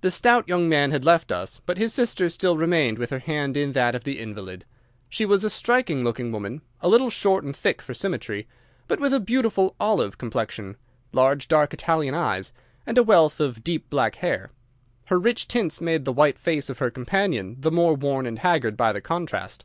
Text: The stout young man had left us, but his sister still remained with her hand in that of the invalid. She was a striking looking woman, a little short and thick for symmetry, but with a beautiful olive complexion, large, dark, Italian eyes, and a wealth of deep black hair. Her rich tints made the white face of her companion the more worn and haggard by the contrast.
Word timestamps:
The 0.00 0.10
stout 0.10 0.48
young 0.48 0.68
man 0.68 0.90
had 0.90 1.04
left 1.04 1.30
us, 1.30 1.60
but 1.64 1.78
his 1.78 1.94
sister 1.94 2.28
still 2.28 2.56
remained 2.56 2.98
with 2.98 3.10
her 3.10 3.20
hand 3.20 3.56
in 3.56 3.70
that 3.70 3.94
of 3.94 4.02
the 4.02 4.18
invalid. 4.18 4.64
She 5.08 5.24
was 5.24 5.44
a 5.44 5.48
striking 5.48 6.02
looking 6.02 6.32
woman, 6.32 6.62
a 6.80 6.88
little 6.88 7.08
short 7.08 7.44
and 7.44 7.54
thick 7.56 7.80
for 7.80 7.94
symmetry, 7.94 8.48
but 8.88 8.98
with 8.98 9.14
a 9.14 9.20
beautiful 9.20 9.76
olive 9.78 10.18
complexion, 10.18 10.76
large, 11.12 11.46
dark, 11.46 11.72
Italian 11.72 12.16
eyes, 12.16 12.52
and 12.84 12.98
a 12.98 13.04
wealth 13.04 13.38
of 13.38 13.62
deep 13.62 13.88
black 13.90 14.16
hair. 14.16 14.50
Her 15.04 15.20
rich 15.20 15.46
tints 15.46 15.80
made 15.80 16.04
the 16.04 16.12
white 16.12 16.40
face 16.40 16.68
of 16.68 16.80
her 16.80 16.90
companion 16.90 17.54
the 17.60 17.70
more 17.70 17.94
worn 17.94 18.26
and 18.26 18.40
haggard 18.40 18.76
by 18.76 18.92
the 18.92 19.00
contrast. 19.00 19.64